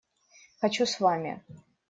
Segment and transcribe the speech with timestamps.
[0.61, 1.41] Хочу с вами!